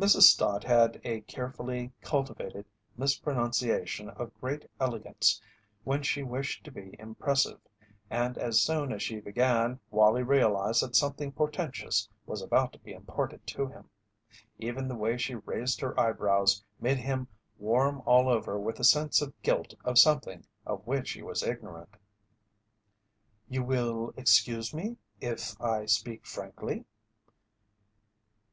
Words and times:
Mrs. 0.00 0.22
Stott 0.22 0.64
had 0.64 1.00
a 1.04 1.20
carefully 1.20 1.92
cultivated 2.00 2.66
mispronunciation 2.96 4.08
of 4.08 4.34
great 4.40 4.68
elegance 4.80 5.40
when 5.84 6.02
she 6.02 6.24
wished 6.24 6.64
to 6.64 6.72
be 6.72 6.96
impressive, 6.98 7.60
and 8.10 8.36
as 8.36 8.60
soon 8.60 8.90
as 8.90 9.00
she 9.00 9.20
began 9.20 9.78
Wallie 9.92 10.24
realized 10.24 10.82
that 10.82 10.96
something 10.96 11.30
portentous 11.30 12.08
was 12.26 12.42
about 12.42 12.72
to 12.72 12.80
be 12.80 12.92
imparted 12.92 13.46
to 13.46 13.64
him. 13.68 13.88
Even 14.58 14.88
the 14.88 14.96
way 14.96 15.16
she 15.16 15.36
raised 15.36 15.80
her 15.82 15.96
eyebrows 16.00 16.64
made 16.80 16.98
him 16.98 17.28
warm 17.56 18.02
all 18.04 18.28
over 18.28 18.58
with 18.58 18.80
a 18.80 18.82
sense 18.84 19.22
of 19.22 19.40
guilt 19.40 19.72
of 19.84 20.00
something 20.00 20.44
of 20.66 20.84
which 20.84 21.12
he 21.12 21.22
was 21.22 21.44
ignorant. 21.44 21.96
"You 23.48 23.62
will 23.62 24.12
excuse 24.16 24.74
me 24.74 24.96
if 25.20 25.54
I 25.62 25.86
speak 25.86 26.26
frankly?" 26.26 26.84